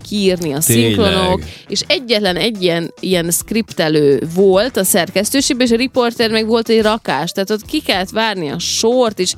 kiírni 0.10 0.54
a 0.54 0.60
Tényleg? 0.60 0.86
szinkronok, 0.86 1.42
és 1.68 1.82
egyetlen 1.88 2.36
egy 2.36 2.64
ilyen, 2.64 2.94
ilyen 3.00 3.32
skriptelő 3.32 4.28
volt 4.36 4.78
a 4.78 4.84
szerkesztőségben, 4.84 5.68
és 5.68 5.74
a 5.74 5.78
riporter 5.78 6.32
meg 6.32 6.48
volt 6.48 6.70
egy 6.70 6.82
rakás, 6.82 7.32
tehát 7.32 7.50
ott 7.50 7.66
ki 7.66 7.82
kellett 7.82 8.10
várni 8.10 8.50
a 8.50 8.60
sort, 8.60 9.20
és 9.20 9.34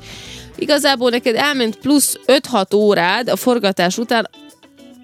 igazából 0.56 1.10
neked 1.10 1.36
elment 1.36 1.76
plusz 1.76 2.18
5-6 2.26 2.74
órád 2.74 3.28
a 3.28 3.36
forgatás 3.36 3.98
után 3.98 4.28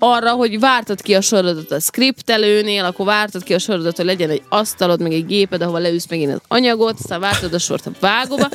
arra, 0.02 0.32
hogy 0.32 0.60
vártad 0.60 1.00
ki 1.00 1.14
a 1.14 1.20
sorodat 1.20 1.70
a 1.70 1.80
skriptelőnél, 1.80 2.84
akkor 2.84 3.06
vártad 3.06 3.42
ki 3.42 3.54
a 3.54 3.58
sorodat, 3.58 3.96
hogy 3.96 4.04
legyen 4.04 4.30
egy 4.30 4.42
asztalod, 4.48 5.00
meg 5.00 5.12
egy 5.12 5.26
géped, 5.26 5.62
ahova 5.62 5.78
leülsz 5.78 6.08
megint 6.08 6.32
az 6.32 6.40
anyagot, 6.48 6.94
aztán 6.98 7.20
vártad 7.20 7.54
a 7.54 7.58
sort 7.58 7.86
a 7.86 7.90
vágóba, 8.00 8.48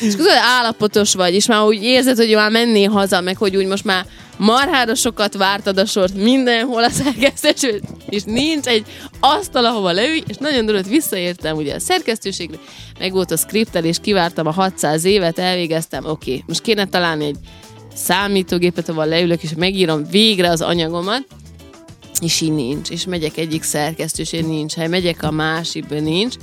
és 0.00 0.16
közben 0.16 0.36
állapotos 0.36 1.14
vagy, 1.14 1.34
és 1.34 1.46
már 1.46 1.62
úgy 1.62 1.82
érzed, 1.82 2.16
hogy 2.16 2.34
már 2.34 2.50
mennél 2.50 2.90
haza, 2.90 3.20
meg 3.20 3.36
hogy 3.36 3.56
úgy 3.56 3.66
most 3.66 3.84
már 3.84 4.06
marhára 4.36 4.94
sokat 4.94 5.34
vártad 5.34 5.78
a 5.78 5.86
sort 5.86 6.14
mindenhol 6.14 6.84
a 6.84 6.90
szerkesztés, 6.90 7.70
és 8.08 8.22
nincs 8.22 8.66
egy 8.66 8.84
asztal, 9.20 9.64
ahova 9.64 9.92
leülj, 9.92 10.22
és 10.26 10.36
nagyon 10.36 10.66
durva, 10.66 10.82
visszaértem 10.82 11.56
ugye 11.56 11.74
a 11.74 11.80
szerkesztőségre, 11.80 12.58
meg 12.98 13.12
volt 13.12 13.30
a 13.30 13.36
skriptel, 13.36 13.84
és 13.84 13.96
kivártam 14.02 14.46
a 14.46 14.52
600 14.52 15.04
évet, 15.04 15.38
elvégeztem, 15.38 16.04
oké, 16.04 16.30
okay, 16.30 16.44
most 16.46 16.60
kéne 16.60 16.84
találni 16.84 17.24
egy 17.24 17.36
számítógépet, 17.94 18.88
ahol 18.88 19.06
leülök, 19.06 19.42
és 19.42 19.54
megírom 19.56 20.04
végre 20.10 20.50
az 20.50 20.60
anyagomat, 20.60 21.26
és 22.20 22.40
így 22.40 22.52
nincs, 22.52 22.90
és 22.90 23.04
megyek 23.04 23.36
egyik 23.36 23.62
szerkesztőség, 23.62 24.46
nincs 24.46 24.74
hely, 24.74 24.88
megyek 24.88 25.22
a 25.22 25.30
másikba, 25.30 26.00
nincs, 26.00 26.34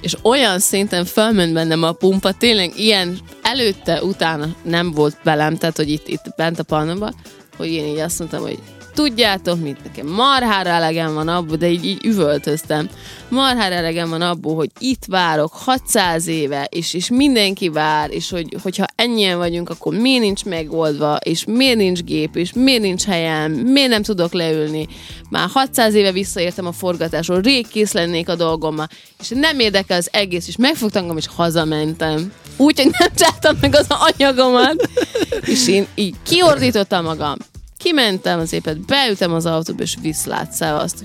és 0.00 0.16
olyan 0.22 0.58
szinten 0.58 1.04
felment 1.04 1.52
bennem 1.52 1.82
a 1.82 1.92
pumpa, 1.92 2.32
tényleg 2.32 2.78
ilyen 2.78 3.18
előtte, 3.42 4.02
utána 4.02 4.54
nem 4.62 4.90
volt 4.90 5.16
velem, 5.22 5.56
tehát 5.56 5.76
hogy 5.76 5.88
itt, 5.90 6.08
itt 6.08 6.34
bent 6.36 6.58
a 6.58 6.62
pannoba, 6.62 7.12
hogy 7.56 7.68
én 7.72 7.86
így 7.86 7.98
azt 7.98 8.18
mondtam, 8.18 8.40
hogy 8.40 8.58
tudjátok 8.94 9.60
mit, 9.60 9.84
nekem 9.84 10.06
marhára 10.06 10.70
elegem 10.70 11.14
van 11.14 11.28
abból, 11.28 11.56
de 11.56 11.68
így, 11.68 11.84
így 11.84 12.04
üvöltöztem, 12.04 12.88
marhára 13.28 13.74
elegem 13.74 14.08
van 14.08 14.22
abból, 14.22 14.54
hogy 14.54 14.70
itt 14.78 15.04
várok 15.06 15.52
600 15.52 16.26
éve, 16.26 16.64
és, 16.70 16.94
és 16.94 17.10
mindenki 17.10 17.68
vár, 17.68 18.10
és 18.10 18.30
hogy, 18.30 18.56
hogyha 18.62 18.84
ennyien 18.96 19.38
vagyunk, 19.38 19.70
akkor 19.70 19.94
miért 19.94 20.22
nincs 20.22 20.44
megoldva, 20.44 21.16
és 21.16 21.44
miért 21.44 21.76
nincs 21.76 22.02
gép, 22.02 22.36
és 22.36 22.52
miért 22.52 22.82
nincs 22.82 23.04
helyem, 23.04 23.52
miért 23.52 23.88
nem 23.90 24.02
tudok 24.02 24.32
leülni. 24.32 24.88
Már 25.30 25.48
600 25.52 25.94
éve 25.94 26.12
visszaértem 26.12 26.66
a 26.66 26.72
forgatásról, 26.72 27.40
rég 27.40 27.68
kész 27.68 27.92
lennék 27.92 28.28
a 28.28 28.36
dolgommal, 28.36 28.88
és 29.20 29.28
nem 29.28 29.58
érdekel 29.58 29.98
az 29.98 30.08
egész, 30.12 30.48
és 30.48 30.56
megfogtam 30.56 31.02
magam, 31.02 31.16
és 31.16 31.26
hazamentem. 31.36 32.32
Úgy, 32.56 32.80
hogy 32.82 32.94
nem 32.98 33.08
csináltam 33.14 33.56
meg 33.60 33.74
az 33.74 33.86
anyagomat, 33.88 34.88
és 35.52 35.68
én 35.68 35.86
így 35.94 36.14
kiordítottam 36.22 37.04
magam 37.04 37.36
kimentem 37.84 38.38
az 38.38 38.52
épet, 38.52 38.86
beültem 38.86 39.32
az 39.32 39.46
autóba, 39.46 39.82
és 39.82 39.96
viszlát 40.00 40.52
szevaszt. 40.52 41.04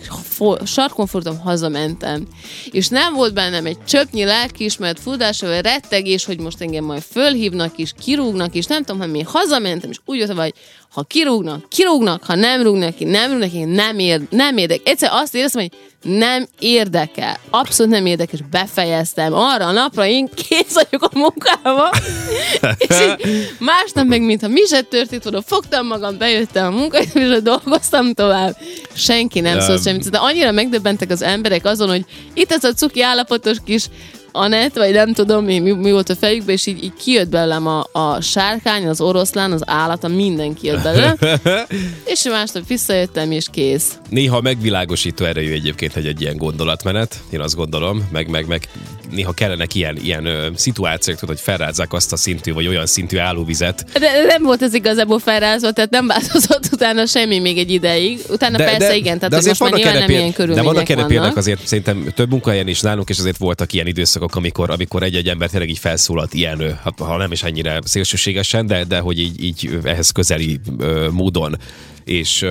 Sarkon 0.65 1.05
fordultam, 1.05 1.41
hazamentem. 1.41 2.27
És 2.71 2.87
nem 2.87 3.13
volt 3.13 3.33
bennem 3.33 3.65
egy 3.65 3.83
csöpnyi 3.83 4.23
lelkiismeret 4.23 4.99
furdás, 4.99 5.41
vagy 5.41 5.61
rettegés, 5.61 6.25
hogy 6.25 6.39
most 6.39 6.61
engem 6.61 6.83
majd 6.83 7.01
fölhívnak 7.01 7.77
és 7.77 7.91
kirúgnak, 7.99 8.55
és 8.55 8.65
nem 8.65 8.83
tudom, 8.83 9.01
hogy 9.01 9.11
mi 9.11 9.21
hazamentem, 9.21 9.89
és 9.89 9.97
úgy 10.05 10.17
voltam, 10.17 10.37
hogy 10.37 10.53
ha 10.89 11.03
kirúgnak, 11.03 11.69
kirúgnak, 11.69 12.23
ha 12.23 12.35
nem 12.35 12.61
rúgnak 12.61 12.95
ki, 12.95 13.03
nem 13.03 13.31
rúgnak 13.31 13.49
ki, 13.49 13.63
nem, 13.63 13.99
ér, 13.99 14.21
nem 14.29 14.57
érdek. 14.57 14.79
Egyszer 14.83 15.09
azt 15.11 15.35
éreztem, 15.35 15.61
hogy 15.61 15.71
nem 16.01 16.47
érdekel. 16.59 17.39
Abszolút 17.49 17.91
nem 17.91 18.05
érdekel, 18.05 18.39
és 18.39 18.45
befejeztem. 18.51 19.33
Arra 19.33 19.65
a 19.65 19.71
napra 19.71 20.05
én 20.05 20.29
kész 20.35 20.73
vagyok 20.73 21.03
a 21.03 21.17
munkába. 21.17 21.89
és 22.87 22.95
így 23.01 23.49
másnap 23.59 24.05
meg, 24.05 24.21
mintha 24.21 24.47
mi 24.47 24.61
se 24.65 24.81
történt, 24.81 25.25
oda 25.25 25.41
fogtam 25.41 25.87
magam, 25.87 26.17
bejöttem 26.17 26.65
a 26.65 26.77
munkahelyre, 26.77 27.35
és 27.35 27.41
dolgoztam 27.41 28.13
tovább. 28.13 28.57
Senki 28.93 29.39
nem 29.39 29.59
szólt 29.59 29.83
semmit. 29.83 30.09
De 30.09 30.17
annyira 30.17 30.51
megdöbbentek 30.51 31.09
az 31.09 31.21
emberek 31.21 31.65
azon, 31.65 31.89
hogy 31.89 32.05
itt 32.33 32.51
ez 32.51 32.63
a 32.63 32.73
cuki 32.73 33.01
állapotos 33.01 33.57
kis 33.65 33.85
Anett, 34.31 34.75
vagy 34.75 34.93
nem 34.93 35.13
tudom 35.13 35.45
mi, 35.45 35.59
mi, 35.59 35.91
volt 35.91 36.09
a 36.09 36.15
fejükben, 36.15 36.55
és 36.55 36.65
így, 36.65 36.83
így 36.83 36.93
kijött 36.93 37.29
belőlem 37.29 37.67
a, 37.67 37.87
a 37.91 38.21
sárkány, 38.21 38.87
az 38.87 39.01
oroszlán, 39.01 39.51
az 39.51 39.61
állata, 39.65 40.07
minden 40.07 40.53
kijött 40.53 40.81
belőle. 40.81 41.15
és 42.13 42.23
másnap 42.23 42.67
visszajöttem, 42.67 43.31
és 43.31 43.45
kész. 43.51 43.97
Néha 44.09 44.41
megvilágosító 44.41 45.25
erejű 45.25 45.51
egyébként 45.51 45.95
egy, 45.95 46.05
egy 46.05 46.21
ilyen 46.21 46.37
gondolatmenet, 46.37 47.19
én 47.29 47.39
azt 47.39 47.55
gondolom, 47.55 48.07
meg, 48.11 48.29
meg, 48.29 48.47
meg 48.47 48.69
néha 49.11 49.31
kellenek 49.31 49.75
ilyen, 49.75 49.97
ilyen 50.03 50.25
ö, 50.25 50.47
szituációk, 50.55 51.17
tudod, 51.17 51.35
hogy 51.35 51.43
felrázzák 51.43 51.93
azt 51.93 52.13
a 52.13 52.17
szintű, 52.17 52.53
vagy 52.53 52.67
olyan 52.67 52.85
szintű 52.85 53.17
állóvizet. 53.17 53.85
De 53.99 54.25
nem 54.27 54.43
volt 54.43 54.61
ez 54.61 54.73
igazából 54.73 55.19
felrázva, 55.19 55.71
tehát 55.71 55.89
nem 55.89 56.07
változott 56.07 56.69
utána 56.73 57.05
semmi 57.05 57.39
még 57.39 57.57
egy 57.57 57.71
ideig. 57.71 58.19
Utána 58.29 58.57
de, 58.57 58.63
persze 58.63 58.87
de, 58.87 58.95
igen, 58.95 59.15
tehát 59.15 59.29
de 59.29 59.37
azért 59.37 59.59
most 59.59 59.71
már 59.71 59.81
nyilván 59.81 59.99
nem 59.99 60.09
ilyen 60.09 60.33
körülmények 60.33 60.63
De 60.63 60.71
vannak 60.71 60.89
erre 60.89 61.05
példák 61.05 61.35
azért 61.35 61.67
szerintem 61.67 62.11
több 62.15 62.29
munkahelyen 62.29 62.67
is 62.67 62.81
nálunk, 62.81 63.09
és 63.09 63.19
azért 63.19 63.37
voltak 63.37 63.73
ilyen 63.73 63.87
időszakok, 64.19 64.35
amikor, 64.35 64.69
amikor 64.69 65.03
egy-egy 65.03 65.27
ember 65.27 65.49
tényleg 65.49 65.69
így 65.69 65.77
felszólalt 65.77 66.33
ilyen, 66.33 66.79
ha 66.97 67.17
nem 67.17 67.31
is 67.31 67.43
ennyire 67.43 67.79
szélsőségesen, 67.83 68.65
de, 68.67 68.83
de 68.83 68.99
hogy 68.99 69.19
így, 69.19 69.43
így 69.43 69.79
ehhez 69.83 70.11
közeli 70.11 70.59
ö, 70.77 71.09
módon. 71.11 71.57
És 72.03 72.45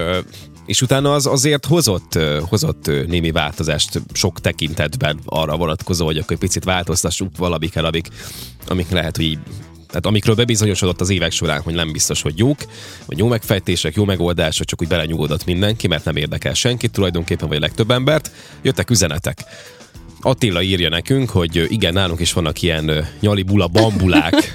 és 0.67 0.83
utána 0.83 1.15
az 1.15 1.27
azért 1.27 1.67
hozott, 1.67 2.19
hozott 2.49 2.87
némi 3.07 3.31
változást 3.31 4.01
sok 4.13 4.41
tekintetben 4.41 5.19
arra 5.25 5.57
vonatkozó, 5.57 6.05
hogy 6.05 6.19
akkor 6.19 6.37
picit 6.37 6.65
változtassuk 6.65 7.37
valamikkel, 7.37 7.85
amik, 7.85 8.09
amik 8.67 8.91
lehet, 8.91 9.17
hogy 9.17 9.25
így 9.25 9.39
tehát 9.89 10.07
amikről 10.07 10.35
bebizonyosodott 10.35 11.01
az 11.01 11.11
évek 11.11 11.33
során, 11.33 11.61
hogy 11.61 11.75
nem 11.75 11.93
biztos, 11.93 12.23
hogy 12.23 12.39
jók, 12.39 12.59
vagy 13.07 13.19
jó 13.19 13.27
megfejtések, 13.27 13.95
jó 13.95 14.05
megoldások, 14.05 14.67
csak 14.67 14.83
úgy 14.83 14.89
belenyugodott 14.89 15.45
mindenki, 15.45 15.87
mert 15.87 16.05
nem 16.05 16.17
érdekel 16.17 16.55
senkit 16.55 16.91
tulajdonképpen, 16.91 17.49
vagy 17.49 17.57
a 17.57 17.61
legtöbb 17.61 17.91
embert. 17.91 18.31
Jöttek 18.63 18.91
üzenetek. 18.91 19.45
Attila 20.21 20.63
írja 20.63 20.89
nekünk, 20.89 21.31
hogy 21.31 21.67
igen, 21.69 21.93
nálunk 21.93 22.21
is 22.21 22.33
vannak 22.33 22.63
ilyen 22.63 23.07
nyali 23.21 23.43
bula 23.43 23.67
bambulák. 23.67 24.35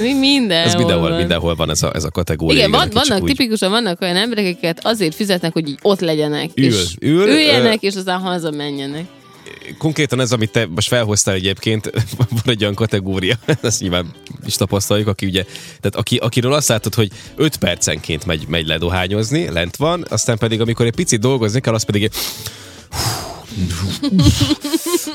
Mi 0.00 0.12
minden. 0.12 0.66
Ez 0.66 0.74
mindenhol, 0.74 1.08
van. 1.08 1.18
mindenhol 1.18 1.54
van 1.54 1.70
ez 1.70 1.82
a, 1.82 1.90
ez 1.94 2.04
a 2.04 2.10
kategória. 2.10 2.58
Igen, 2.58 2.70
van, 2.70 2.88
vannak 2.92 3.22
úgy... 3.22 3.28
tipikusan 3.28 3.70
vannak 3.70 4.00
olyan 4.00 4.16
emberek, 4.16 4.44
akiket 4.44 4.80
azért 4.82 5.14
fizetnek, 5.14 5.52
hogy 5.52 5.68
így 5.68 5.78
ott 5.82 6.00
legyenek. 6.00 6.50
Ül, 6.54 6.64
és 6.64 6.94
ül, 7.00 7.28
üljenek, 7.28 7.82
ö... 7.82 7.86
és 7.86 7.94
aztán 7.94 8.20
hazamenjenek 8.20 9.04
konkrétan 9.78 10.20
ez, 10.20 10.32
amit 10.32 10.50
te 10.50 10.66
most 10.66 10.88
felhoztál 10.88 11.34
egyébként, 11.34 11.90
van 12.18 12.26
egy 12.44 12.62
olyan 12.62 12.74
kategória, 12.74 13.36
ezt 13.62 13.80
nyilván 13.80 14.10
is 14.46 14.54
tapasztaljuk, 14.54 15.08
aki 15.08 15.26
ugye, 15.26 15.44
tehát 15.80 15.96
aki, 15.96 16.16
akiről 16.16 16.52
azt 16.52 16.68
látod, 16.68 16.94
hogy 16.94 17.10
5 17.36 17.56
percenként 17.56 18.26
megy, 18.26 18.44
megy 18.48 18.66
ledohányozni, 18.66 19.50
lent 19.50 19.76
van, 19.76 20.04
aztán 20.08 20.38
pedig 20.38 20.60
amikor 20.60 20.86
egy 20.86 20.94
picit 20.94 21.20
dolgozni 21.20 21.60
kell, 21.60 21.74
az 21.74 21.82
pedig 21.82 22.10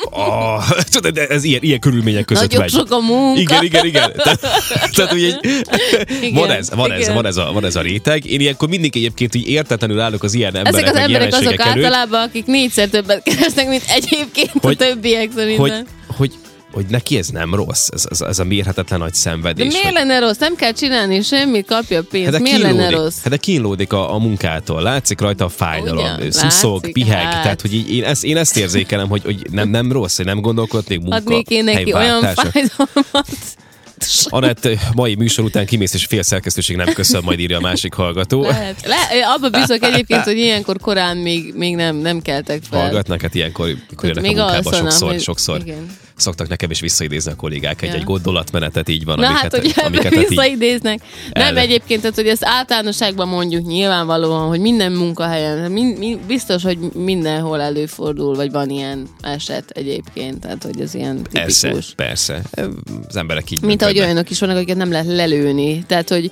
oh, 0.10 0.64
de 1.14 1.28
ez 1.28 1.44
ilyen, 1.44 1.62
ilyen 1.64 1.80
körülmények 1.80 2.26
között 2.26 2.44
Nagyon 2.44 2.60
megy. 2.62 2.70
sok 2.72 2.92
a 2.92 3.00
munka. 3.00 3.40
Igen, 3.40 3.64
igen, 3.64 3.86
igen. 3.86 4.12
Tehát, 4.16 4.40
tehát 4.92 5.14
ugye, 5.14 5.28
igen, 6.22 6.34
van, 6.34 6.52
ez, 6.52 6.70
van, 6.70 6.86
igen. 6.86 7.00
ez, 7.00 7.14
van, 7.14 7.26
ez 7.26 7.38
a, 7.38 7.52
van 7.52 7.66
ez 7.66 7.76
a 7.76 7.82
réteg. 7.82 8.26
Én 8.26 8.40
ilyenkor 8.40 8.70
mindig 8.70 8.96
egyébként 8.96 9.36
így 9.36 9.48
értetlenül 9.48 10.00
állok 10.00 10.24
az 10.24 10.34
ilyen 10.34 10.56
emberek, 10.56 10.82
Ezek 10.82 10.96
az 10.96 11.00
emberek 11.00 11.34
azok 11.34 11.46
előtt. 11.46 11.62
általában, 11.62 12.22
akik 12.22 12.46
négyszer 12.46 12.88
többet 12.88 13.24
keresnek, 13.24 13.68
mint 13.68 13.84
egyébként 13.88 14.52
hogy, 14.62 14.78
a 14.80 14.86
többiek 14.86 15.30
szerintem. 15.36 15.66
Hogy, 15.66 15.86
hogy 16.18 16.34
hogy 16.78 16.86
neki 16.90 17.18
ez 17.18 17.28
nem 17.28 17.56
rossz, 17.56 17.88
ez, 17.94 18.06
ez, 18.10 18.22
ez 18.22 18.40
a 18.40 18.44
mérhetetlen 18.44 19.00
nagy 19.00 19.14
szenvedés. 19.14 19.66
De 19.66 19.72
miért 19.72 19.86
hogy... 19.86 19.94
lenne 19.94 20.20
rossz? 20.20 20.38
Nem 20.38 20.56
kell 20.56 20.72
csinálni 20.72 21.22
semmit, 21.22 21.66
kapja 21.66 22.04
pénzt. 22.04 22.32
Hát 22.32 22.42
miért 22.42 22.58
kínlódik, 22.58 22.82
lenne 22.82 22.98
rossz? 22.98 23.22
Hát 23.22 23.30
de 23.30 23.38
kínlódik 23.38 23.94
a, 23.94 24.14
a 24.14 24.18
munkától, 24.18 24.82
látszik 24.82 25.20
rajta 25.20 25.46
a 25.46 25.50
fájdalom, 25.50 26.30
szuszog, 26.30 26.92
piheg, 26.92 27.24
hát. 27.24 27.42
tehát 27.42 27.62
hogy 27.62 27.74
így, 27.74 27.96
én, 27.96 28.04
ezt, 28.04 28.24
én 28.24 28.38
ezt 28.38 28.58
érzékelem, 28.58 29.10
hogy, 29.10 29.24
hogy 29.24 29.48
nem, 29.52 29.70
nem 29.70 29.92
rossz, 29.92 30.16
hogy 30.18 30.26
nem 30.26 30.42
gondolkodnék 30.42 31.00
munka, 31.00 31.16
Adnék 31.16 31.50
én 31.50 31.64
neki 31.64 31.94
olyan 31.94 32.22
fájdalmat. 32.22 33.28
Anett, 34.24 34.68
mai 34.94 35.16
műsor 35.16 35.46
után 35.46 35.66
kimész, 35.66 35.94
és 35.94 36.06
fél 36.06 36.24
szerkesztőség 36.24 36.76
nem 36.76 36.94
köszön, 36.94 37.22
majd 37.24 37.40
írja 37.40 37.58
a 37.58 37.62
másik 37.62 37.94
hallgató. 37.94 38.42
Lehet. 38.42 38.86
Le, 38.86 39.28
abba 39.36 39.50
bízok 39.50 39.84
egyébként, 39.84 40.24
hogy 40.24 40.38
ilyenkor 40.38 40.78
korán 40.80 41.18
még, 41.18 41.54
még 41.56 41.76
nem, 41.76 41.96
nem 41.96 42.22
keltek 42.22 42.62
fel. 42.70 42.82
Hallgatnak, 42.82 43.22
hát 43.22 43.36
ilyenkor, 43.36 43.68
ilyenkor 43.68 44.06
jönnek 44.06 44.38
a 44.38 44.44
munkába 44.44 44.74
sokszor, 44.74 45.12
hogy, 45.12 45.22
sokszor. 45.22 45.62
Igen 45.66 46.06
szoktak 46.18 46.48
nekem 46.48 46.72
is 46.72 46.80
visszaidézni 46.80 47.32
a 47.32 47.36
kollégák 47.36 47.82
egy, 47.82 47.94
ja. 47.94 48.04
gondolatmenetet, 48.04 48.90
így 48.90 49.06
van. 49.06 49.20
Na 49.20 49.28
amiket, 49.28 49.56
hát, 49.56 49.64
ugye 49.64 49.82
amiket 49.82 50.16
visszaidéznek. 50.28 51.00
Nem 51.32 51.58
el... 51.58 51.58
egyébként, 51.58 52.02
tehát, 52.02 52.16
hogy 52.16 52.28
ezt 52.28 52.46
általánosságban 52.46 53.28
mondjuk 53.28 53.66
nyilvánvalóan, 53.66 54.48
hogy 54.48 54.60
minden 54.60 54.92
munkahelyen, 54.92 55.72
mind, 55.72 55.98
mind, 55.98 56.20
biztos, 56.20 56.64
hogy 56.64 56.78
mindenhol 56.94 57.62
előfordul, 57.62 58.36
vagy 58.36 58.52
van 58.52 58.70
ilyen 58.70 59.08
eset 59.22 59.70
egyébként, 59.70 60.40
tehát 60.40 60.64
hogy 60.64 60.82
ez 60.82 60.94
ilyen 60.94 61.24
tipikus. 61.24 61.60
Persze, 61.60 61.94
persze. 61.96 62.42
Az 63.08 63.16
emberek 63.16 63.52
így 63.52 63.62
Mint 63.62 63.82
ahogy 63.82 64.00
olyanok 64.00 64.30
is 64.30 64.40
vannak, 64.40 64.56
akiket 64.56 64.78
nem 64.78 64.92
lehet 64.92 65.08
lelőni. 65.08 65.84
Tehát, 65.88 66.10
hogy 66.10 66.32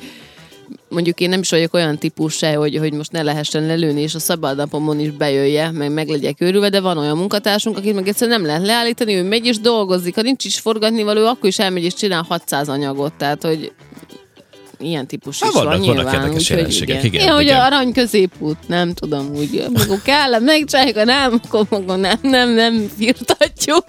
mondjuk 0.90 1.20
én 1.20 1.30
nem 1.30 1.40
is 1.40 1.50
vagyok 1.50 1.74
olyan 1.74 1.98
típus 1.98 2.34
se, 2.34 2.54
hogy, 2.54 2.78
hogy 2.78 2.94
most 2.94 3.12
ne 3.12 3.22
lehessen 3.22 3.66
lelőni, 3.66 4.02
és 4.02 4.16
a 4.16 4.20
szabad 4.20 4.58
napomon 4.58 5.00
is 5.00 5.12
bejöjje, 5.12 5.72
meg 5.72 5.92
meg 5.92 6.08
legyek 6.08 6.42
őrülve, 6.42 6.70
de 6.70 6.80
van 6.80 6.98
olyan 6.98 7.18
munkatársunk, 7.18 7.78
akit 7.78 7.94
meg 7.94 8.08
egyszerűen 8.08 8.40
nem 8.40 8.48
lehet 8.48 8.66
leállítani, 8.66 9.14
ő 9.14 9.24
megy 9.24 9.46
és 9.46 9.60
dolgozik, 9.60 10.16
ha 10.16 10.22
nincs 10.22 10.46
is 10.46 10.60
forgatni 10.60 11.04
való, 11.04 11.26
akkor 11.26 11.50
is 11.50 11.60
elmegy 11.60 11.84
és 11.84 11.94
csinál 11.94 12.26
600 12.28 12.70
anyagot, 12.70 13.14
tehát 13.14 13.44
hogy 13.44 13.72
ilyen 14.80 15.08
típus 15.08 15.42
is 15.42 15.50
vannak, 15.54 15.72
van 15.72 15.80
nyilván. 15.80 16.14
Érdekes 16.14 16.50
jelenségek, 16.50 17.04
igen. 17.04 17.06
igen, 17.06 17.22
igen, 17.22 17.36
hogy 17.36 17.50
arany 17.50 17.94
középút, 17.94 18.58
nem 18.68 18.94
tudom, 18.94 19.36
úgy, 19.36 19.66
amikor 19.68 20.02
kell, 20.02 20.40
megcsináljuk, 20.40 20.98
ha 20.98 21.04
nem, 21.04 21.42
akkor 21.52 21.98
nem, 21.98 22.20
nem, 22.22 22.50
nem 22.50 22.92
firtatjuk. 22.98 23.84